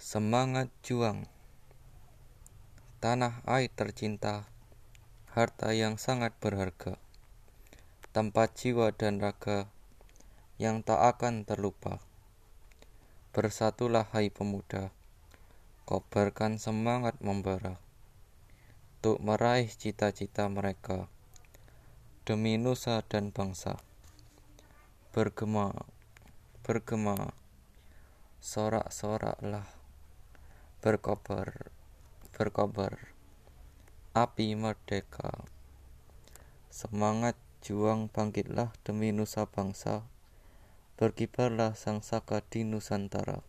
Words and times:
Semangat 0.00 0.72
juang. 0.80 1.28
Tanah 3.04 3.44
air 3.44 3.68
tercinta 3.68 4.48
Harta 5.36 5.76
yang 5.76 6.00
sangat 6.00 6.32
berharga 6.40 6.96
Tempat 8.08 8.56
jiwa 8.56 8.96
dan 8.96 9.20
raga 9.20 9.68
Yang 10.56 10.88
tak 10.88 11.04
akan 11.04 11.44
terlupa. 11.44 12.00
Bersatulah 13.36 14.08
hai 14.16 14.32
pemuda 14.32 14.88
Kobarkan 15.84 16.56
semangat 16.56 17.20
membara 17.20 17.76
Untuk 18.96 19.20
meraih 19.20 19.68
cita-cita 19.68 20.48
mereka 20.48 21.12
Demi 22.24 22.56
nusa 22.56 23.04
dan 23.04 23.36
bangsa. 23.36 23.76
Bergema 25.12 25.76
Bergema 26.64 27.36
Sorak-soraklah 28.40 29.79
berkobar 30.80 31.70
berkobar. 32.40 33.12
Api 34.16 34.56
merdeka. 34.56 35.44
Semangat 36.72 37.36
juang 37.60 38.08
bangkitlah 38.08 38.72
demi 38.80 39.12
nusa 39.12 39.44
bangsa. 39.44 40.08
Berkibarlah 40.96 41.76
sang 41.76 42.00
saka 42.00 42.40
di 42.40 42.64
Nusantara 42.64 43.44